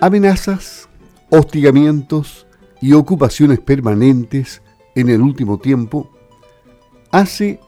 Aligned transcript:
Amenazas, 0.00 0.88
hostigamientos 1.28 2.46
y 2.80 2.92
ocupaciones 2.92 3.58
permanentes 3.58 4.62
en 4.94 5.08
el 5.08 5.20
último 5.20 5.58
tiempo 5.58 6.08
hace 7.10 7.58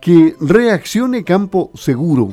que 0.00 0.36
reaccione 0.40 1.22
Campo 1.22 1.70
Seguro 1.74 2.32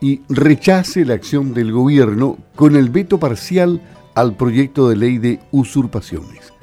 y 0.00 0.22
rechace 0.30 1.04
la 1.04 1.12
acción 1.12 1.52
del 1.52 1.70
gobierno 1.70 2.38
con 2.54 2.76
el 2.76 2.88
veto 2.88 3.18
parcial 3.20 3.82
al 4.14 4.36
proyecto 4.36 4.88
de 4.88 4.96
ley 4.96 5.18
de 5.18 5.38
usurpaciones. 5.50 6.54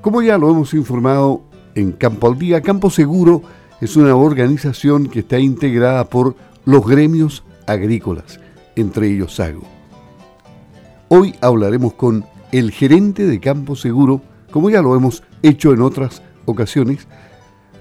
Como 0.00 0.22
ya 0.22 0.38
lo 0.38 0.50
hemos 0.50 0.74
informado 0.74 1.44
en 1.76 1.92
Campo 1.92 2.26
al 2.26 2.36
Día, 2.36 2.62
Campo 2.62 2.90
Seguro 2.90 3.42
es 3.80 3.94
una 3.94 4.16
organización 4.16 5.06
que 5.06 5.20
está 5.20 5.38
integrada 5.38 6.10
por 6.10 6.34
los 6.64 6.84
gremios 6.84 7.44
agrícolas, 7.68 8.40
entre 8.74 9.08
ellos 9.08 9.36
Sago. 9.36 9.75
Hoy 11.08 11.36
hablaremos 11.40 11.94
con 11.94 12.24
el 12.50 12.72
gerente 12.72 13.26
de 13.26 13.38
Campo 13.38 13.76
Seguro, 13.76 14.22
como 14.50 14.70
ya 14.70 14.82
lo 14.82 14.96
hemos 14.96 15.22
hecho 15.40 15.72
en 15.72 15.80
otras 15.80 16.20
ocasiones, 16.46 17.06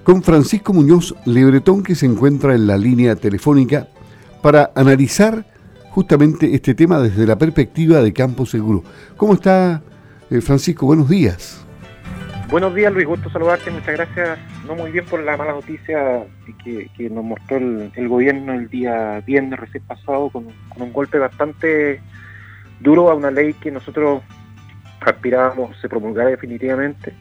con 0.03 0.21
Francisco 0.21 0.73
Muñoz 0.73 1.15
Lebretón, 1.25 1.81
que 1.81 1.95
se 1.95 2.05
encuentra 2.05 2.53
en 2.53 2.67
la 2.67 2.77
línea 2.77 3.15
telefónica 3.15 3.87
para 4.43 4.71
analizar 4.75 5.43
justamente 5.89 6.53
este 6.53 6.75
tema 6.75 6.99
desde 6.99 7.25
la 7.25 7.35
perspectiva 7.35 8.01
de 8.01 8.13
Campo 8.13 8.45
Seguro. 8.45 8.83
¿Cómo 9.17 9.33
está, 9.33 9.81
eh, 10.29 10.41
Francisco? 10.41 10.85
Buenos 10.85 11.09
días. 11.09 11.65
Buenos 12.51 12.75
días, 12.75 12.93
Luis. 12.93 13.07
Gusto 13.07 13.31
saludarte. 13.31 13.71
Muchas 13.71 13.95
gracias. 13.95 14.37
No 14.67 14.75
muy 14.75 14.91
bien 14.91 15.03
por 15.05 15.23
la 15.23 15.35
mala 15.35 15.53
noticia 15.53 16.25
que, 16.63 16.91
que 16.95 17.09
nos 17.09 17.23
mostró 17.23 17.57
el, 17.57 18.07
gobierno 18.07 18.53
el 18.53 18.69
día 18.69 19.19
viernes 19.25 19.59
recién 19.59 19.83
pasado, 19.83 20.29
con, 20.29 20.47
un 20.77 20.93
golpe 20.93 21.17
bastante 21.17 22.01
duro 22.79 23.09
a 23.09 23.15
una 23.15 23.31
ley 23.31 23.53
que 23.53 23.71
nosotros 23.71 24.21
aspirábamos 25.01 25.79
se 25.79 25.89
promulgara 25.89 26.29
definitivamente. 26.29 27.13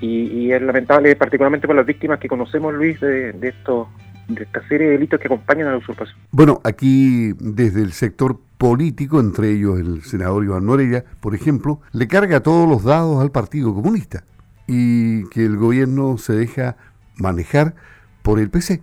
Y, 0.00 0.50
es 0.50 0.62
lamentable, 0.62 1.14
particularmente 1.14 1.66
por 1.66 1.76
las 1.76 1.84
víctimas 1.84 2.18
que 2.18 2.26
conocemos, 2.26 2.72
Luis, 2.72 2.98
de, 3.00 3.32
de 3.32 3.48
estos 3.48 3.86
de 4.34 4.44
esta 4.44 4.66
serie 4.68 4.86
de 4.86 4.92
delitos 4.92 5.20
que 5.20 5.26
acompañan 5.26 5.68
a 5.68 5.72
la 5.72 5.78
usurpación. 5.78 6.16
Bueno, 6.30 6.60
aquí 6.64 7.32
desde 7.38 7.82
el 7.82 7.92
sector 7.92 8.38
político, 8.58 9.20
entre 9.20 9.50
ellos 9.50 9.78
el 9.80 10.02
senador 10.02 10.44
Iván 10.44 10.66
Norella, 10.66 11.04
por 11.20 11.34
ejemplo, 11.34 11.80
le 11.92 12.06
carga 12.08 12.40
todos 12.40 12.68
los 12.68 12.84
dados 12.84 13.20
al 13.20 13.30
Partido 13.30 13.74
Comunista 13.74 14.24
y 14.66 15.28
que 15.30 15.44
el 15.44 15.56
gobierno 15.56 16.16
se 16.18 16.34
deja 16.34 16.76
manejar 17.16 17.74
por 18.22 18.38
el 18.38 18.50
PC. 18.50 18.82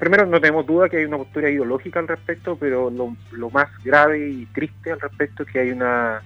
Primero, 0.00 0.24
no 0.24 0.40
tenemos 0.40 0.66
duda 0.66 0.88
que 0.88 0.98
hay 0.98 1.04
una 1.04 1.18
postura 1.18 1.50
ideológica 1.50 2.00
al 2.00 2.08
respecto, 2.08 2.56
pero 2.56 2.90
lo, 2.90 3.50
más 3.50 3.68
grave 3.84 4.28
y 4.28 4.46
triste 4.46 4.92
al 4.92 5.00
respecto 5.00 5.42
es 5.42 5.52
que 5.52 5.60
hay 5.60 5.70
una 5.70 6.22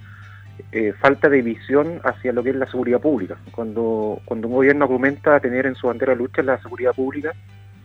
eh, 0.70 0.93
falta 1.01 1.29
de 1.29 1.43
visión 1.43 2.01
hacia 2.05 2.33
lo 2.33 2.45
que 2.45 2.51
es 2.51 2.56
la 2.56 2.71
seguridad 2.71 3.01
pública. 3.01 3.37
Cuando, 3.51 4.21
cuando 4.25 4.47
un 4.47 4.55
gobierno 4.55 4.84
argumenta 4.84 5.41
tener 5.41 5.67
en 5.67 5.75
su 5.75 5.89
bandera 5.89 6.12
de 6.12 6.19
lucha 6.19 6.43
la 6.43 6.61
seguridad 6.62 6.95
pública, 6.95 7.33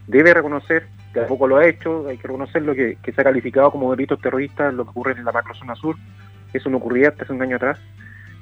debe 0.06 0.36
reconocer, 0.36 0.86
que 1.14 1.22
tampoco 1.22 1.48
lo 1.48 1.58
ha 1.58 1.66
hecho, 1.66 2.08
hay 2.08 2.18
que 2.18 2.28
reconocerlo, 2.28 2.76
que, 2.76 2.98
que 3.02 3.12
se 3.12 3.22
ha 3.22 3.24
calificado 3.24 3.72
como 3.72 3.90
delitos 3.92 4.22
terroristas 4.22 4.72
lo 4.72 4.84
que 4.84 4.92
ocurre 4.92 5.14
en 5.14 5.26
la 5.26 5.32
macrozona 5.32 5.76
sur. 5.76 5.96
Eso 6.54 6.70
no 6.70 6.78
ocurría 6.78 7.10
hasta 7.10 7.24
hace 7.24 7.34
un 7.34 7.42
año 7.42 7.56
atrás. 7.56 7.80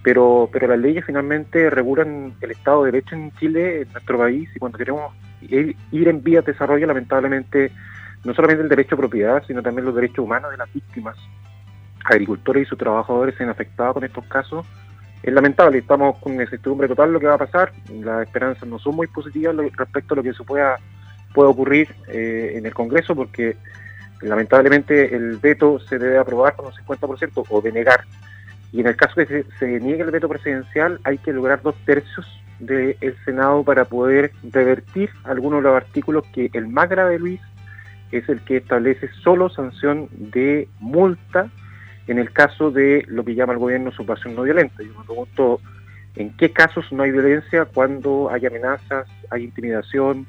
Pero, 0.03 0.49
pero 0.51 0.67
las 0.67 0.79
leyes 0.79 1.05
finalmente 1.05 1.69
regulan 1.69 2.33
el 2.41 2.51
Estado 2.51 2.83
de 2.83 2.91
Derecho 2.91 3.15
en 3.15 3.31
Chile, 3.37 3.81
en 3.83 3.91
nuestro 3.93 4.17
país, 4.17 4.49
y 4.53 4.59
cuando 4.59 4.77
queremos 4.77 5.13
ir, 5.49 6.07
en 6.07 6.23
vía 6.23 6.41
de 6.41 6.51
desarrollo, 6.51 6.87
lamentablemente, 6.87 7.71
no 8.23 8.33
solamente 8.33 8.63
el 8.63 8.69
derecho 8.69 8.95
a 8.95 8.99
propiedad, 8.99 9.43
sino 9.45 9.61
también 9.61 9.85
los 9.85 9.95
derechos 9.95 10.19
humanos 10.19 10.51
de 10.51 10.57
las 10.57 10.71
víctimas, 10.73 11.17
agricultores 12.05 12.63
y 12.63 12.69
sus 12.69 12.77
trabajadores 12.77 13.35
se 13.35 13.43
han 13.43 13.49
afectado 13.49 13.95
con 13.95 14.03
estos 14.03 14.25
casos. 14.25 14.65
Es 15.21 15.33
lamentable, 15.33 15.77
estamos 15.77 16.17
con 16.17 16.33
incertidumbre 16.33 16.87
total 16.87 17.13
lo 17.13 17.19
que 17.19 17.27
va 17.27 17.35
a 17.35 17.37
pasar, 17.37 17.71
las 18.01 18.27
esperanzas 18.27 18.67
no 18.67 18.77
son 18.77 18.95
muy 18.95 19.07
positivas 19.07 19.55
respecto 19.77 20.13
a 20.13 20.17
lo 20.17 20.23
que 20.23 20.33
se 20.33 20.43
pueda 20.43 20.77
puede 21.33 21.49
ocurrir 21.49 21.93
eh, 22.07 22.53
en 22.55 22.65
el 22.65 22.73
Congreso 22.73 23.15
porque 23.15 23.57
lamentablemente 24.21 25.13
el 25.13 25.37
veto 25.37 25.79
se 25.79 25.97
debe 25.97 26.17
aprobar 26.17 26.55
con 26.55 26.67
un 26.67 26.71
50% 26.71 27.45
o 27.49 27.61
denegar. 27.61 28.05
Y 28.71 28.79
en 28.79 28.87
el 28.87 28.95
caso 28.95 29.15
que 29.15 29.45
se, 29.59 29.79
niegue 29.79 30.03
el 30.03 30.11
veto 30.11 30.29
presidencial 30.29 30.99
hay 31.03 31.17
que 31.17 31.33
lograr 31.33 31.61
dos 31.61 31.75
tercios 31.85 32.25
del 32.59 33.15
Senado 33.25 33.63
para 33.63 33.85
poder 33.85 34.31
revertir 34.51 35.09
algunos 35.23 35.61
de 35.61 35.69
los 35.69 35.75
artículos 35.75 36.25
que 36.33 36.49
el 36.53 36.67
más 36.67 36.89
grave, 36.89 37.19
Luis, 37.19 37.41
es 38.11 38.27
el 38.29 38.41
que 38.41 38.57
establece 38.57 39.09
solo 39.23 39.49
sanción 39.49 40.07
de 40.11 40.67
multa 40.79 41.49
en 42.07 42.19
el 42.19 42.31
caso 42.31 42.69
de 42.69 43.05
lo 43.07 43.23
que 43.23 43.35
llama 43.35 43.53
el 43.53 43.59
gobierno 43.59 43.91
supresión 43.91 44.35
no 44.35 44.43
violenta. 44.43 44.83
Yo 44.83 44.97
me 44.99 45.05
pregunto 45.05 45.61
en 46.15 46.31
qué 46.37 46.51
casos 46.51 46.91
no 46.91 47.03
hay 47.03 47.11
violencia 47.11 47.65
cuando 47.65 48.29
hay 48.29 48.45
amenazas, 48.45 49.07
hay 49.31 49.45
intimidación, 49.45 50.27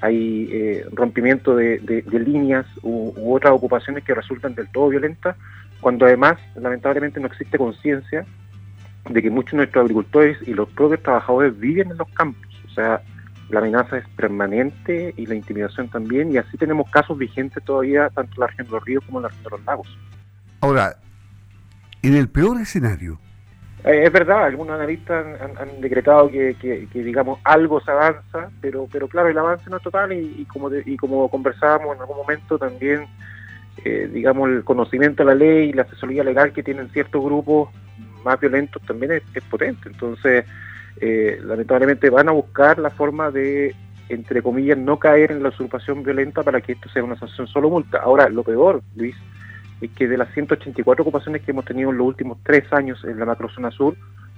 hay 0.00 0.48
eh, 0.52 0.86
rompimiento 0.92 1.54
de, 1.54 2.04
líneas 2.10 2.66
u, 2.82 3.12
otras 3.34 3.52
ocupaciones 3.52 4.04
que 4.04 4.14
resultan 4.14 4.54
del 4.54 4.70
todo 4.70 4.88
violentas, 4.88 5.36
cuando 5.80 6.06
además 6.06 6.38
lamentablemente 6.56 7.20
no 7.20 7.28
existe 7.28 7.56
conciencia 7.56 8.26
de 9.08 9.22
que 9.22 9.30
muchos 9.30 9.52
de 9.52 9.56
nuestros 9.58 9.82
agricultores 9.82 10.38
y 10.46 10.54
los 10.54 10.68
propios 10.70 11.02
trabajadores 11.02 11.58
viven 11.58 11.90
en 11.90 11.98
los 11.98 12.08
campos. 12.10 12.48
O 12.66 12.74
sea, 12.74 13.02
la 13.50 13.60
amenaza 13.60 13.98
es 13.98 14.08
permanente 14.16 15.12
y 15.16 15.26
la 15.26 15.34
intimidación 15.34 15.88
también, 15.88 16.32
y 16.32 16.38
así 16.38 16.56
tenemos 16.56 16.88
casos 16.90 17.18
vigentes 17.18 17.62
todavía 17.64 18.08
tanto 18.10 18.32
en 18.34 18.40
la 18.40 18.46
región 18.46 18.66
de 18.66 18.72
los 18.72 18.84
ríos 18.84 19.04
como 19.04 19.18
en 19.18 19.22
la 19.24 19.28
región 19.28 19.44
de 19.44 19.50
los 19.50 19.64
lagos. 19.66 19.98
Ahora, 20.60 20.96
en 22.02 22.14
el 22.14 22.28
peor 22.28 22.60
escenario, 22.60 23.18
eh, 23.84 24.04
es 24.04 24.12
verdad, 24.12 24.44
algunos 24.44 24.76
analistas 24.76 25.26
han, 25.40 25.80
decretado 25.80 26.30
que, 26.30 26.88
digamos, 26.94 27.40
algo 27.42 27.80
se 27.80 27.90
avanza, 27.90 28.50
pero, 28.60 28.88
pero 28.90 29.08
claro, 29.08 29.28
el 29.28 29.36
avance 29.36 29.68
no 29.68 29.78
es 29.78 29.82
total 29.82 30.12
y, 30.12 30.46
como, 30.46 30.70
y 30.72 30.96
como 30.96 31.28
conversábamos 31.28 31.96
en 31.96 32.00
algún 32.00 32.18
momento 32.18 32.58
también, 32.58 33.06
eh, 33.84 34.08
digamos, 34.12 34.50
el 34.50 34.62
conocimiento 34.62 35.24
de 35.24 35.26
la 35.26 35.34
ley 35.34 35.70
y 35.70 35.72
la 35.72 35.82
asesoría 35.82 36.22
legal 36.22 36.52
que 36.52 36.62
tienen 36.62 36.90
ciertos 36.90 37.22
grupos 37.24 37.70
más 38.24 38.40
violentos 38.40 38.82
también 38.82 39.12
es, 39.12 39.44
potente. 39.44 39.88
Entonces, 39.88 40.44
eh, 41.00 41.40
lamentablemente 41.44 42.10
van 42.10 42.28
a 42.28 42.32
buscar 42.32 42.78
la 42.78 42.90
forma 42.90 43.30
de, 43.30 43.74
entre 44.08 44.42
comillas, 44.42 44.78
no 44.78 44.98
caer 44.98 45.32
en 45.32 45.42
la 45.42 45.50
usurpación 45.50 46.02
violenta 46.02 46.42
para 46.42 46.60
que 46.60 46.72
esto 46.72 46.88
sea 46.88 47.04
una 47.04 47.18
sanción 47.18 47.46
solo 47.46 47.70
multa. 47.70 47.98
Ahora, 47.98 48.28
lo 48.28 48.42
peor, 48.42 48.82
Luis, 48.96 49.16
es 49.80 49.90
que 49.92 50.08
de 50.08 50.16
las 50.16 50.32
184 50.32 51.02
ocupaciones 51.02 51.42
que 51.42 51.50
hemos 51.50 51.64
tenido 51.64 51.90
en 51.90 51.98
los 51.98 52.06
últimos 52.06 52.38
tres 52.42 52.72
años 52.72 53.02
en 53.04 53.18
la 53.18 53.26
macrozona 53.26 53.70
sur, 53.70 53.96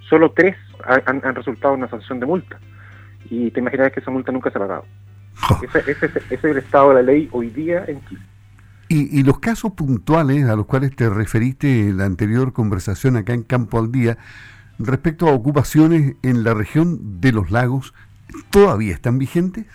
solo 0.08 0.32
tres 0.32 0.56
han, 0.84 1.34
resultado 1.34 1.74
en 1.74 1.80
una 1.80 1.90
sanción 1.90 2.20
de 2.20 2.26
multa. 2.26 2.58
Y 3.30 3.50
te 3.50 3.60
imaginas 3.60 3.92
que 3.92 4.00
esa 4.00 4.10
multa 4.10 4.32
nunca 4.32 4.50
se 4.50 4.58
ha 4.58 4.60
pagado. 4.60 4.84
Ese, 5.86 6.10
es 6.30 6.44
el 6.44 6.58
estado 6.58 6.90
de 6.90 6.94
la 6.96 7.02
ley 7.02 7.28
hoy 7.32 7.50
día 7.50 7.84
en 7.86 8.04
Chile. 8.06 8.22
Y, 8.88 9.22
los 9.22 9.38
casos 9.38 9.72
puntuales 9.72 10.44
a 10.44 10.56
los 10.56 10.66
cuales 10.66 10.94
te 10.94 11.08
referiste 11.08 11.88
en 11.88 11.96
la 11.96 12.04
anterior 12.04 12.52
conversación 12.52 13.16
acá 13.16 13.32
en 13.32 13.42
Campo 13.42 13.78
al 13.78 13.90
Día, 13.90 14.18
respecto 14.78 15.28
a 15.28 15.32
ocupaciones 15.32 16.16
en 16.22 16.44
la 16.44 16.54
región 16.54 17.20
de 17.20 17.32
los 17.32 17.50
lagos, 17.50 17.94
¿todavía 18.50 18.92
están 18.92 19.18
vigentes? 19.18 19.66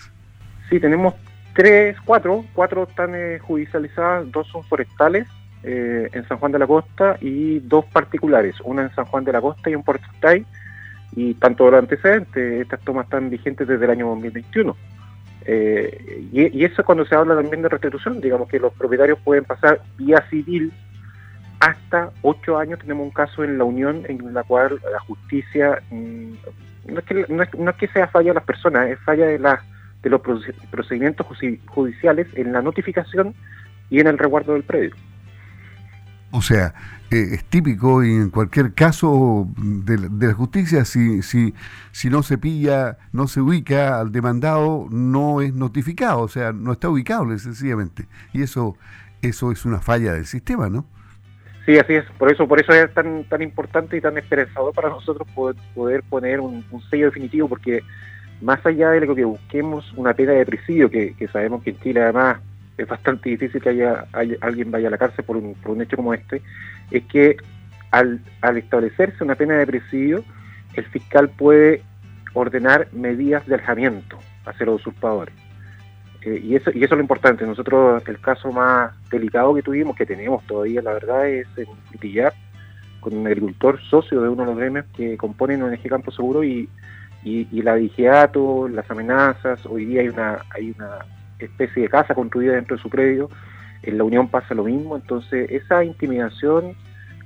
Sí, 0.69 0.79
tenemos 0.79 1.15
tres, 1.53 1.97
cuatro, 2.05 2.45
cuatro 2.53 2.83
están 2.83 3.15
eh, 3.15 3.39
judicializadas, 3.39 4.31
dos 4.31 4.47
son 4.47 4.63
forestales 4.63 5.27
eh, 5.63 6.07
en 6.13 6.27
San 6.27 6.37
Juan 6.37 6.51
de 6.51 6.59
la 6.59 6.67
Costa 6.67 7.17
y 7.19 7.59
dos 7.59 7.85
particulares, 7.85 8.55
una 8.63 8.83
en 8.83 8.95
San 8.95 9.05
Juan 9.05 9.25
de 9.25 9.33
la 9.33 9.41
Costa 9.41 9.69
y 9.69 9.73
en 9.73 9.83
Puerto 9.83 10.05
Estay, 10.13 10.45
y 11.15 11.33
tanto 11.33 11.69
los 11.69 11.79
antecedentes, 11.79 12.61
estas 12.61 12.79
tomas 12.81 13.05
están 13.05 13.29
vigentes 13.29 13.67
desde 13.67 13.83
el 13.85 13.91
año 13.91 14.07
2021. 14.09 14.75
Eh, 15.45 16.27
y, 16.31 16.63
eso 16.63 16.81
es 16.81 16.85
cuando 16.85 17.05
se 17.05 17.16
habla 17.16 17.35
también 17.35 17.61
de 17.61 17.69
restitución, 17.69 18.22
digamos 18.22 18.50
que 18.50 18.59
los 18.59 18.73
propietarios 18.73 19.19
pueden 19.23 19.45
pasar 19.45 19.81
vía 19.97 20.23
civil 20.29 20.72
hasta 21.59 22.11
ocho 22.22 22.57
años. 22.57 22.79
Tenemos 22.79 23.06
un 23.06 23.12
caso 23.12 23.44
en 23.44 23.57
la 23.57 23.63
Unión 23.63 24.03
en 24.07 24.33
la 24.33 24.44
cual 24.44 24.80
la 24.91 25.00
justicia, 25.00 25.81
mm, 25.89 26.33
no, 26.88 27.00
es 27.00 27.06
que, 27.06 27.25
no, 27.30 27.44
es, 27.44 27.75
que 27.77 27.88
sea 27.88 28.07
falla 28.07 28.30
de 28.30 28.36
las 28.36 28.44
personas, 28.44 28.89
es 28.89 29.00
falla 29.00 29.25
de, 29.25 29.39
la, 29.39 29.63
de 30.01 30.09
los 30.09 30.21
procedimientos 30.71 31.25
judiciales 31.68 32.27
en 32.36 32.53
la 32.53 32.62
notificación 32.62 33.33
y 33.89 34.00
en 34.00 34.07
el 34.07 34.18
resguardo 34.18 34.53
del 34.53 34.63
predio. 34.63 34.95
O 36.31 36.41
sea, 36.41 36.73
eh, 37.11 37.29
es 37.33 37.43
típico 37.45 38.03
y 38.03 38.11
en 38.11 38.29
cualquier 38.29 38.73
caso 38.73 39.47
de, 39.57 40.27
la 40.27 40.33
justicia, 40.33 40.85
si, 40.85 41.23
si, 41.23 41.55
si 41.91 42.09
no 42.09 42.21
se 42.21 42.37
pilla, 42.37 42.97
no 43.11 43.27
se 43.27 43.41
ubica 43.41 43.99
al 43.99 44.11
demandado, 44.11 44.87
no 44.91 45.41
es 45.41 45.53
notificado, 45.53 46.21
o 46.21 46.27
sea, 46.27 46.53
no 46.53 46.73
está 46.73 46.89
ubicado 46.89 47.25
sencillamente. 47.39 48.05
Y 48.31 48.43
eso, 48.43 48.77
eso 49.23 49.51
es 49.51 49.65
una 49.65 49.79
falla 49.79 50.13
del 50.13 50.25
sistema, 50.25 50.69
¿no? 50.69 50.85
Sí, 51.65 51.77
así 51.77 51.93
es. 51.93 52.05
Por 52.17 52.31
eso, 52.31 52.47
por 52.47 52.59
eso 52.59 52.73
es 52.73 52.93
tan, 52.93 53.23
tan 53.23 53.41
importante 53.41 53.97
y 53.97 54.01
tan 54.01 54.17
esperanzador 54.17 54.73
para 54.73 54.89
nosotros 54.89 55.27
poder, 55.33 55.55
poder 55.73 56.03
poner 56.03 56.39
un, 56.39 56.63
sello 56.91 57.05
definitivo, 57.05 57.49
porque 57.49 57.81
más 58.41 58.63
allá 58.65 58.91
de 58.91 59.01
lo 59.01 59.15
que 59.15 59.25
busquemos 59.25 59.91
una 59.95 60.13
pena 60.13 60.33
de 60.33 60.45
presidio, 60.45 60.89
que, 60.89 61.15
que 61.15 61.27
sabemos 61.27 61.63
que 61.63 61.71
en 61.71 61.79
Chile 61.79 62.03
además 62.03 62.39
es 62.79 62.87
bastante 62.87 63.29
difícil 63.29 63.61
que 63.61 63.69
haya, 63.69 64.05
alguien 64.41 64.71
vaya 64.71 64.87
a 64.87 64.91
la 64.91 64.97
cárcel 64.97 65.25
por 65.25 65.35
un, 65.35 65.53
por 65.55 65.71
un 65.71 65.81
hecho 65.81 65.97
como 65.97 66.13
este, 66.13 66.41
es 66.91 67.03
que 67.03 67.35
al, 67.91 68.21
establecerse 68.55 69.23
una 69.23 69.35
pena 69.35 69.55
de 69.55 69.67
presidio, 69.67 70.23
el 70.75 70.85
fiscal 70.85 71.29
puede 71.29 71.83
ordenar 72.33 72.87
medidas 72.93 73.45
de 73.47 73.55
alejamiento 73.55 74.17
hacia 74.45 74.65
los 74.65 74.81
usurpadores. 74.81 75.35
Eh, 76.21 76.39
y, 76.43 76.55
eso, 76.55 76.71
y 76.71 76.83
eso 76.83 76.93
es 76.93 76.97
lo 76.97 77.01
importante. 77.01 77.45
Nosotros, 77.45 78.01
el 78.07 78.19
caso 78.21 78.51
más 78.51 78.93
delicado 79.09 79.53
que 79.53 79.61
tuvimos, 79.61 79.95
que 79.95 80.05
tenemos 80.05 80.45
todavía, 80.45 80.81
la 80.81 80.93
verdad, 80.93 81.27
es 81.27 81.47
en 81.57 81.67
Frutillar, 81.89 82.33
con 83.01 83.13
un 83.13 83.27
agricultor 83.27 83.81
socio 83.89 84.21
de 84.21 84.29
uno 84.29 84.43
de 84.43 84.49
los 84.49 84.57
gremios 84.57 84.85
que 84.95 85.17
componen 85.17 85.63
ONG 85.63 85.81
Campo 85.89 86.11
Seguro 86.11 86.43
y, 86.43 86.69
y, 87.23 87.47
y 87.51 87.61
la 87.61 87.75
vigiato, 87.75 88.69
las 88.69 88.89
amenazas. 88.89 89.65
Hoy 89.65 89.85
día 89.85 90.01
hay 90.01 90.09
una, 90.09 90.45
hay 90.53 90.73
una 90.77 90.99
especie 91.39 91.83
de 91.83 91.89
casa 91.89 92.13
construida 92.13 92.53
dentro 92.53 92.75
de 92.75 92.81
su 92.81 92.89
predio. 92.89 93.30
En 93.81 93.97
la 93.97 94.03
Unión 94.03 94.27
pasa 94.27 94.53
lo 94.53 94.65
mismo. 94.65 94.95
Entonces, 94.95 95.50
esa 95.50 95.83
intimidación 95.83 96.75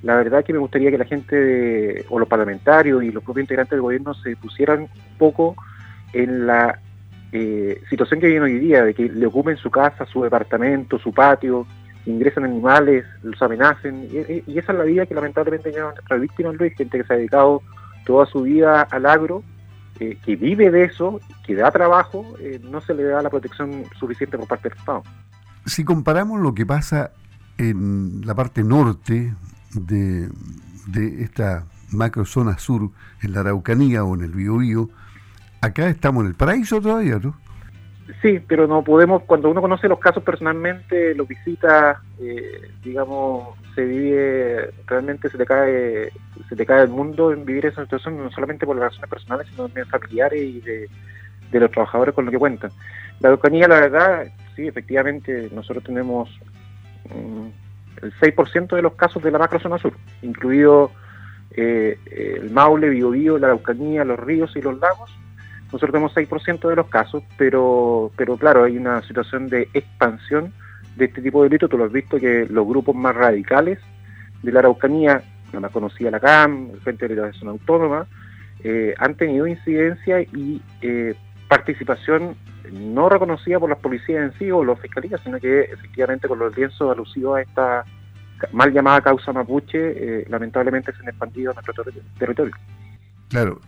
la 0.04 0.18
verdad 0.18 0.44
que 0.44 0.52
me 0.52 0.60
gustaría 0.60 0.92
que 0.92 0.98
la 0.98 1.06
gente 1.06 2.06
o 2.10 2.20
los 2.20 2.28
parlamentarios 2.28 3.04
y 3.04 3.12
los 3.12 3.24
propios 3.24 3.46
integrantes 3.46 3.72
del 3.72 3.82
gobierno 3.82 4.14
se 4.14 4.36
pusieran 4.36 4.82
un 4.82 5.18
poco 5.18 5.56
en 6.12 6.46
la 6.46 6.78
eh, 7.32 7.82
situación 7.90 8.20
que 8.20 8.28
viene 8.28 8.46
hoy 8.46 8.60
día, 8.60 8.84
de 8.84 8.94
que 8.94 9.08
le 9.10 9.26
ocupen 9.26 9.56
su 9.56 9.72
casa, 9.72 10.06
su 10.06 10.22
departamento, 10.22 11.00
su 11.00 11.14
patio, 11.14 11.66
ingresan 12.06 12.44
animales, 12.44 13.06
los 13.24 13.42
amenacen, 13.42 14.10
y, 14.12 14.60
esa 14.60 14.74
es 14.74 14.78
la 14.78 14.84
vida 14.84 15.06
que 15.06 15.16
lamentablemente 15.16 15.72
llevan 15.72 15.96
nuestras 15.96 16.20
víctimas, 16.20 16.56
Luis, 16.56 16.76
gente 16.76 16.98
que 16.98 17.06
se 17.06 17.14
ha 17.14 17.18
dedicado 17.18 17.62
toda 18.06 18.26
su 18.26 18.42
vida 18.42 18.82
al 18.82 19.06
agro, 19.06 19.42
eh, 20.00 20.18
que 20.26 20.36
vive 20.36 20.72
de 20.72 20.86
eso, 20.86 21.20
que 21.46 21.56
da 21.56 21.72
trabajo, 21.72 22.36
eh, 22.40 22.60
no 22.64 22.82
se 22.82 22.94
le 22.94 23.04
da 23.04 23.22
la 23.22 23.30
protección 23.30 23.84
suficiente 24.00 24.38
por 24.38 24.48
parte 24.48 24.70
del 24.70 24.78
Estado. 24.78 25.04
Si 25.66 25.84
comparamos 25.84 26.42
lo 26.42 26.54
que 26.54 26.66
pasa 26.66 27.12
en 27.58 28.22
la 28.26 28.36
parte 28.36 28.64
norte 28.64 29.34
de, 29.74 30.30
esta 31.22 31.66
macrozona 31.92 32.58
sur, 32.58 32.90
en 33.22 33.34
la 33.34 33.42
Araucanía 33.42 34.04
o 34.04 34.16
en 34.16 34.24
el 34.24 34.32
Biobío, 34.32 34.90
acá 35.62 35.88
estamos 35.88 36.24
en 36.24 36.30
el 36.30 36.36
paraíso 36.36 36.82
todavía, 36.82 37.20
¿no? 37.20 37.36
Sí, 38.22 38.40
pero 38.46 38.68
no 38.68 38.84
podemos, 38.84 39.24
cuando 39.24 39.50
uno 39.50 39.62
conoce 39.62 39.88
los 39.88 40.00
casos 40.00 40.24
personalmente, 40.24 41.16
los 41.16 41.28
visita, 41.28 42.02
eh, 42.20 42.70
digamos, 42.84 43.58
se 43.76 43.86
vive, 43.86 44.72
realmente 44.86 45.30
se 45.30 45.38
te 45.38 45.46
cae 45.46 46.12
se 46.50 46.56
te 46.56 46.66
cae 46.66 46.84
el 46.84 46.90
mundo 46.90 47.32
en 47.32 47.46
vivir 47.46 47.66
esa 47.66 47.84
situación, 47.84 48.18
no 48.18 48.30
solamente 48.32 48.66
por 48.66 48.76
las 48.76 48.92
razones 48.92 49.10
personales, 49.10 49.48
sino 49.50 49.66
también 49.66 49.88
familiares 49.88 50.42
y 50.42 50.60
de, 50.62 50.90
los 51.52 51.72
trabajadores 51.72 52.16
con 52.16 52.26
lo 52.26 52.32
que 52.32 52.40
cuentan. 52.40 52.72
La 53.20 53.30
Araucanía, 53.30 53.68
la 53.68 53.80
verdad, 53.80 54.28
sí, 54.56 54.68
efectivamente, 54.68 55.50
nosotros 55.54 55.84
tenemos 55.84 56.30
mm, 57.10 58.04
el 58.04 58.14
6% 58.20 58.76
de 58.76 58.82
los 58.82 58.96
casos 58.96 59.24
de 59.24 59.32
la 59.32 59.38
macrozona 59.38 59.78
sur, 59.78 59.94
incluido 60.24 60.92
eh, 61.52 61.98
el 62.12 62.50
Maule, 62.50 62.90
Biobío, 62.90 63.38
la 63.38 63.48
Araucanía, 63.48 64.04
los 64.04 64.20
ríos 64.20 64.56
y 64.56 64.62
los 64.62 64.80
lagos. 64.80 65.12
Nosotros 65.74 65.92
tenemos 65.92 66.16
6% 66.16 66.70
de 66.70 66.76
los 66.76 66.88
casos, 66.88 67.24
pero, 67.36 68.12
pero 68.16 68.38
claro, 68.38 68.64
hay 68.64 68.78
una 68.78 69.02
situación 69.02 69.50
de 69.50 69.68
expansión 69.74 70.54
de 70.96 71.06
este 71.06 71.20
tipo 71.20 71.42
de 71.42 71.50
delitos. 71.50 71.68
Tú 71.68 71.80
lo 71.80 71.86
has 71.86 71.92
visto 71.92 72.20
que 72.20 72.46
los 72.48 72.68
grupos 72.68 72.96
más 72.96 73.16
radicales 73.16 73.80
de 74.44 74.52
la 74.52 74.60
Araucanía, 74.60 75.24
la 75.52 75.60
más 75.60 75.72
conocida 75.72 76.12
la 76.12 76.20
CAM, 76.20 76.70
el 76.76 76.80
Frente 76.82 77.08
de 77.08 77.16
Liberación 77.16 77.50
Autónoma, 77.50 78.06
eh, 78.64 78.94
han 79.00 79.16
tenido 79.16 79.48
incidencia 79.48 80.22
y 80.22 80.62
eh, 80.82 81.16
participación 81.48 82.36
no 82.72 83.10
reconocida 83.10 83.60
por 83.60 83.70
las 83.70 83.80
policías 83.80 84.32
en 84.32 84.38
sí 84.38 84.52
o 84.52 84.64
las 84.64 84.80
fiscalías, 84.80 85.22
sino 85.22 85.40
que 85.40 85.62
efectivamente 85.62 86.28
con 86.28 86.38
los 86.38 86.56
lienzos 86.56 86.92
alusivos 86.92 87.38
a 87.38 87.42
esta 87.42 87.86
mal 88.52 88.72
llamada 88.72 89.02
causa 89.02 89.34
mapuche, 89.34 89.80
eh, 90.22 90.26
lamentablemente 90.30 90.92
se 90.94 91.00
han 91.00 91.10
expandido 91.10 91.50
a 91.50 91.56
nuestro 91.56 91.74
territorio. 92.20 92.54
Claro. 93.30 93.60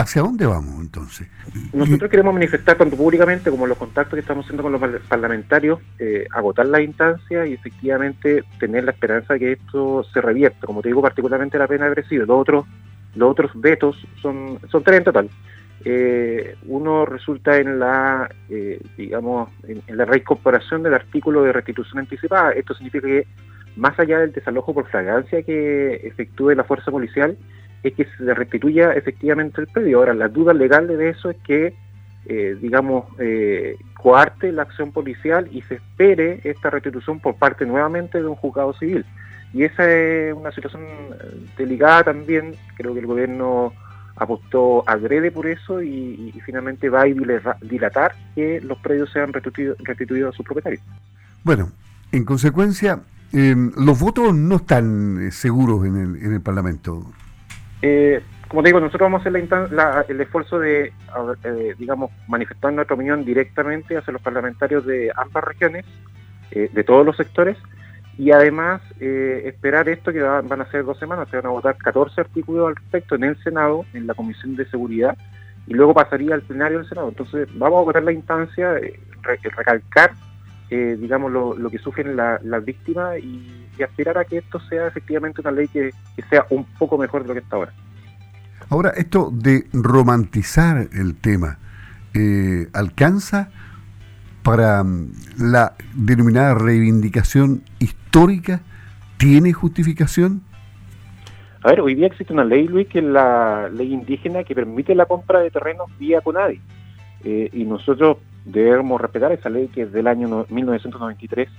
¿Hacia 0.00 0.22
dónde 0.22 0.46
vamos 0.46 0.80
entonces? 0.80 1.28
Nosotros 1.72 2.10
queremos 2.10 2.32
manifestar 2.32 2.76
tanto 2.76 2.96
públicamente 2.96 3.50
como 3.50 3.66
los 3.66 3.76
contactos 3.76 4.14
que 4.14 4.20
estamos 4.20 4.46
haciendo 4.46 4.62
con 4.62 4.72
los 4.72 5.02
parlamentarios, 5.02 5.80
eh, 5.98 6.26
agotar 6.32 6.66
la 6.66 6.80
instancia 6.80 7.46
y 7.46 7.52
efectivamente 7.52 8.44
tener 8.58 8.84
la 8.84 8.92
esperanza 8.92 9.34
de 9.34 9.40
que 9.40 9.52
esto 9.52 10.04
se 10.04 10.20
revierta. 10.20 10.66
Como 10.66 10.80
te 10.80 10.88
digo, 10.88 11.02
particularmente 11.02 11.58
la 11.58 11.68
pena 11.68 11.86
de 11.86 11.94
presidio. 11.94 12.24
Los 12.24 12.40
otros, 12.40 12.66
los 13.14 13.30
otros 13.30 13.50
vetos 13.54 13.96
son, 14.22 14.58
son 14.70 14.82
tres 14.82 14.98
en 14.98 15.04
total 15.04 15.30
eh, 15.84 16.56
uno 16.66 17.06
resulta 17.06 17.56
en 17.56 17.78
la, 17.78 18.30
eh, 18.50 18.80
digamos, 18.96 19.48
en, 19.66 19.96
la 19.96 20.04
reincorporación 20.04 20.82
del 20.82 20.94
artículo 20.94 21.42
de 21.42 21.52
restitución 21.52 21.98
anticipada. 21.98 22.52
Esto 22.52 22.74
significa 22.74 23.06
que 23.06 23.26
más 23.76 23.98
allá 23.98 24.18
del 24.18 24.32
desalojo 24.32 24.74
por 24.74 24.88
fragancia 24.88 25.42
que 25.42 25.94
efectúe 26.06 26.50
la 26.50 26.64
fuerza 26.64 26.90
policial, 26.90 27.36
es 27.82 27.94
que 27.94 28.04
se 28.04 28.34
restituya 28.34 28.92
efectivamente 28.92 29.60
el 29.60 29.66
predio. 29.66 29.98
Ahora, 29.98 30.14
la 30.14 30.28
duda 30.28 30.52
legal 30.52 30.86
de 30.86 31.08
eso 31.08 31.30
es 31.30 31.36
que, 31.38 31.74
eh, 32.26 32.56
digamos, 32.60 33.06
eh, 33.18 33.76
coarte 33.94 34.52
la 34.52 34.62
acción 34.62 34.92
policial 34.92 35.48
y 35.50 35.62
se 35.62 35.76
espere 35.76 36.40
esta 36.44 36.70
restitución 36.70 37.20
por 37.20 37.36
parte 37.36 37.64
nuevamente 37.64 38.18
de 38.18 38.26
un 38.26 38.36
juzgado 38.36 38.72
civil. 38.74 39.04
Y 39.52 39.64
esa 39.64 39.90
es 39.90 40.34
una 40.34 40.52
situación 40.52 40.82
delicada 41.56 42.04
también. 42.04 42.54
Creo 42.76 42.94
que 42.94 43.00
el 43.00 43.06
gobierno 43.06 43.72
apostó 44.20 44.84
agrede 44.86 45.30
por 45.30 45.46
eso 45.46 45.82
y, 45.82 46.32
finalmente 46.44 46.88
va 46.88 47.02
a 47.02 47.56
dilatar 47.62 48.12
que 48.34 48.60
los 48.60 48.78
predios 48.78 49.10
sean 49.10 49.32
restituidos, 49.32 50.34
a 50.34 50.36
sus 50.36 50.44
propietarios. 50.44 50.82
Bueno, 51.42 51.72
en 52.12 52.24
consecuencia, 52.24 53.00
em, 53.32 53.72
los 53.76 53.98
votos 53.98 54.34
no 54.34 54.56
están 54.56 55.22
eh, 55.22 55.30
seguros 55.30 55.86
en 55.86 55.96
el, 55.96 56.16
en 56.22 56.34
el 56.34 56.40
Parlamento. 56.40 57.06
Eh, 57.82 58.22
como 58.48 58.62
te 58.62 58.68
digo, 58.68 58.80
nosotros 58.80 59.06
vamos 59.06 59.24
a 59.24 59.28
hacer 59.28 60.10
el 60.10 60.20
esfuerzo 60.20 60.58
de, 60.58 60.92
eh, 61.44 61.74
digamos, 61.78 62.10
manifestar 62.26 62.72
nuestra 62.72 62.94
opinión 62.94 63.24
directamente 63.24 63.96
hacia 63.96 64.12
los 64.12 64.22
parlamentarios 64.22 64.84
de 64.84 65.12
ambas 65.14 65.44
regiones, 65.44 65.84
de 66.50 66.82
todos 66.82 67.06
los 67.06 67.16
sectores, 67.16 67.56
y 68.20 68.32
además 68.32 68.82
eh, 69.00 69.44
esperar 69.46 69.88
esto 69.88 70.12
que 70.12 70.20
van 70.20 70.60
a 70.60 70.70
ser 70.70 70.84
dos 70.84 70.98
semanas, 70.98 71.26
se 71.30 71.36
van 71.36 71.46
a 71.46 71.50
votar 71.50 71.78
14 71.78 72.20
artículos 72.20 72.68
al 72.68 72.76
respecto 72.76 73.14
en 73.14 73.24
el 73.24 73.42
Senado, 73.42 73.86
en 73.94 74.06
la 74.06 74.12
Comisión 74.12 74.56
de 74.56 74.66
Seguridad, 74.66 75.16
y 75.66 75.72
luego 75.72 75.94
pasaría 75.94 76.34
al 76.34 76.42
plenario 76.42 76.80
del 76.80 76.88
Senado. 76.88 77.08
Entonces 77.08 77.48
vamos 77.54 77.80
a 77.80 77.84
votar 77.84 78.02
la 78.02 78.12
instancia, 78.12 78.76
eh, 78.76 79.00
recalcar, 79.22 80.12
eh, 80.68 80.98
digamos, 81.00 81.32
lo, 81.32 81.70
que 81.70 81.78
sufren 81.78 82.14
las 82.14 82.62
víctimas 82.62 83.18
y, 83.20 83.66
aspirar 83.84 84.18
a 84.18 84.24
que 84.24 84.38
esto 84.38 84.60
sea 84.60 84.86
efectivamente 84.86 85.40
una 85.40 85.52
ley 85.52 85.68
que, 85.68 85.90
que 86.16 86.22
sea 86.28 86.46
un 86.50 86.64
poco 86.78 86.98
mejor 86.98 87.22
de 87.22 87.28
lo 87.28 87.34
que 87.34 87.40
está 87.40 87.56
ahora. 87.56 87.72
Ahora, 88.68 88.90
esto 88.90 89.30
de 89.32 89.66
romantizar 89.72 90.88
el 90.92 91.16
tema, 91.16 91.58
¿alcanza 92.72 93.50
para 94.42 94.82
mm, 94.82 95.12
la 95.38 95.74
denominada 95.94 96.54
reivindicación 96.54 97.62
histórica 97.78 98.60
tiene 99.16 99.52
justificación? 99.52 100.42
A 101.62 101.70
ver, 101.70 101.80
hoy 101.82 101.94
día 101.94 102.06
existe 102.06 102.32
una 102.32 102.44
ley, 102.44 102.66
Luis, 102.66 102.88
que 102.88 103.00
es 103.00 103.04
la 103.04 103.68
ley 103.68 103.92
indígena 103.92 104.44
que 104.44 104.54
permite 104.54 104.94
la 104.94 105.04
compra 105.04 105.40
de 105.40 105.50
terrenos 105.50 105.90
vía 105.98 106.22
CONADI. 106.22 106.60
Eh, 107.22 107.50
y 107.52 107.64
nosotros 107.64 108.16
debemos 108.46 108.98
respetar 108.98 109.30
esa 109.32 109.50
ley 109.50 109.68
que 109.68 109.82
es 109.82 109.92
del 109.92 110.06
año 110.06 110.46
1993. 110.48 111.50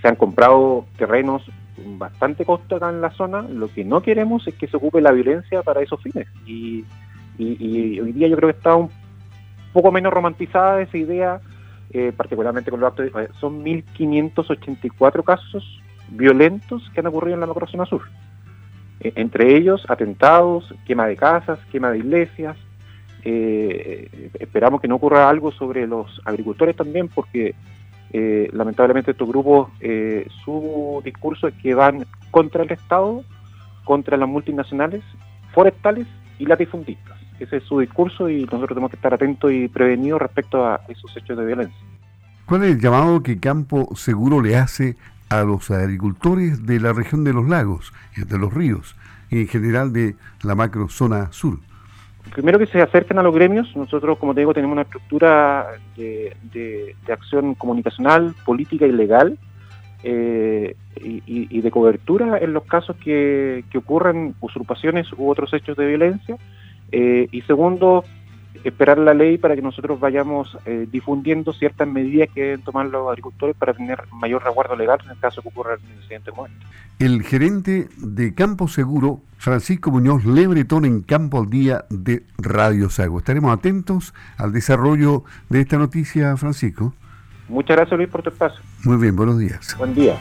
Se 0.00 0.08
han 0.08 0.16
comprado 0.16 0.86
terrenos 0.96 1.42
bastante 1.96 2.44
costo 2.44 2.76
acá 2.76 2.90
en 2.90 3.00
la 3.00 3.10
zona. 3.10 3.42
Lo 3.42 3.68
que 3.68 3.84
no 3.84 4.02
queremos 4.02 4.46
es 4.46 4.54
que 4.54 4.66
se 4.66 4.76
ocupe 4.76 5.00
la 5.00 5.12
violencia 5.12 5.62
para 5.62 5.82
esos 5.82 6.02
fines. 6.02 6.26
Y, 6.46 6.84
y 7.38 8.00
hoy 8.00 8.12
día 8.12 8.28
yo 8.28 8.36
creo 8.36 8.50
que 8.50 8.56
está 8.56 8.74
un 8.74 8.90
poco 9.72 9.92
menos 9.92 10.12
romantizada 10.12 10.80
esa 10.82 10.96
idea 10.96 11.40
eh, 11.90 12.12
particularmente 12.14 12.70
con 12.70 12.80
los 12.80 12.88
actos, 12.88 13.10
de, 13.10 13.28
son 13.40 13.64
1.584 13.64 15.24
casos 15.24 15.80
violentos 16.10 16.82
que 16.92 17.00
han 17.00 17.06
ocurrido 17.06 17.34
en 17.34 17.40
la 17.40 17.46
macrozona 17.46 17.86
sur. 17.86 18.02
Eh, 19.00 19.12
entre 19.16 19.56
ellos, 19.56 19.86
atentados, 19.88 20.74
quema 20.86 21.06
de 21.06 21.16
casas, 21.16 21.58
quema 21.72 21.90
de 21.90 21.98
iglesias. 21.98 22.58
Eh, 23.24 24.30
esperamos 24.38 24.82
que 24.82 24.88
no 24.88 24.96
ocurra 24.96 25.30
algo 25.30 25.50
sobre 25.50 25.86
los 25.86 26.20
agricultores 26.26 26.76
también, 26.76 27.08
porque 27.08 27.54
lamentablemente 28.12 29.10
estos 29.10 29.28
grupos, 29.28 29.70
su 30.44 31.00
discurso 31.04 31.48
es 31.48 31.54
que 31.62 31.74
van 31.74 32.06
contra 32.30 32.62
el 32.62 32.72
Estado, 32.72 33.22
contra 33.84 34.16
las 34.16 34.28
multinacionales, 34.28 35.02
forestales 35.54 36.06
y 36.38 36.46
latifundistas. 36.46 37.18
Ese 37.40 37.58
es 37.58 37.64
su 37.64 37.78
discurso 37.80 38.28
y 38.28 38.44
nosotros 38.44 38.70
tenemos 38.70 38.90
que 38.90 38.96
estar 38.96 39.14
atentos 39.14 39.52
y 39.52 39.68
prevenidos 39.68 40.20
respecto 40.20 40.66
a 40.66 40.80
esos 40.88 41.16
hechos 41.16 41.38
de 41.38 41.46
violencia. 41.46 41.78
¿Cuál 42.46 42.64
es 42.64 42.72
el 42.72 42.80
llamado 42.80 43.22
que 43.22 43.38
Campo 43.38 43.94
Seguro 43.94 44.42
le 44.42 44.56
hace 44.56 44.96
a 45.28 45.42
los 45.44 45.70
agricultores 45.70 46.66
de 46.66 46.80
la 46.80 46.92
región 46.92 47.22
de 47.22 47.32
los 47.32 47.46
lagos, 47.46 47.92
y 48.16 48.22
de 48.22 48.38
los 48.38 48.52
ríos, 48.52 48.96
y 49.30 49.42
en 49.42 49.48
general 49.48 49.92
de 49.92 50.16
la 50.42 50.54
macro 50.54 50.88
zona 50.88 51.30
sur? 51.30 51.58
Primero 52.32 52.58
que 52.58 52.66
se 52.66 52.80
acerquen 52.80 53.18
a 53.18 53.22
los 53.22 53.34
gremios. 53.34 53.74
Nosotros, 53.76 54.18
como 54.18 54.34
te 54.34 54.40
digo, 54.40 54.54
tenemos 54.54 54.74
una 54.74 54.82
estructura 54.82 55.66
de, 55.96 56.94
acción 57.08 57.54
comunicacional, 57.54 58.34
política 58.44 58.86
y 58.86 58.92
legal 58.92 59.38
eh, 60.02 60.76
y, 60.96 61.60
de 61.60 61.70
cobertura 61.70 62.38
en 62.38 62.52
los 62.52 62.64
casos 62.64 62.96
que, 62.96 63.64
que 63.70 63.78
ocurran 63.78 64.34
usurpaciones 64.40 65.06
u 65.16 65.28
otros 65.28 65.52
hechos 65.54 65.76
de 65.76 65.86
violencia. 65.86 66.36
Eh, 66.92 67.28
y 67.30 67.42
segundo, 67.42 68.04
esperar 68.64 68.98
la 68.98 69.14
ley 69.14 69.38
para 69.38 69.54
que 69.54 69.62
nosotros 69.62 70.00
vayamos 70.00 70.56
eh, 70.66 70.86
difundiendo 70.90 71.52
ciertas 71.52 71.86
medidas 71.86 72.28
que 72.34 72.42
deben 72.42 72.62
tomar 72.62 72.86
los 72.86 73.08
agricultores 73.08 73.56
para 73.56 73.74
tener 73.74 74.00
mayor 74.12 74.42
resguardo 74.42 74.76
legal 74.76 74.98
en 75.04 75.10
el 75.10 75.18
caso 75.18 75.42
que 75.42 75.48
ocurra 75.48 75.76
un 75.76 75.96
incidente 75.96 76.30
como 76.30 76.46
este. 76.46 76.58
El 76.98 77.22
gerente 77.22 77.88
de 77.96 78.34
Campo 78.34 78.66
Seguro, 78.66 79.20
Francisco 79.36 79.90
Muñoz 79.90 80.24
Lebretón, 80.24 80.84
en 80.84 81.02
Campo 81.02 81.38
al 81.38 81.48
Día 81.48 81.84
de 81.90 82.24
Radio 82.38 82.90
Sago. 82.90 83.18
Estaremos 83.18 83.56
atentos 83.56 84.14
al 84.36 84.52
desarrollo 84.52 85.22
de 85.48 85.60
esta 85.60 85.78
noticia, 85.78 86.36
Francisco. 86.36 86.94
Muchas 87.48 87.76
gracias, 87.76 87.96
Luis, 87.96 88.10
por 88.10 88.22
tu 88.22 88.30
espacio. 88.30 88.60
Muy 88.84 88.96
bien, 88.96 89.14
buenos 89.14 89.38
días. 89.38 89.76
Buen 89.78 89.94
día. 89.94 90.18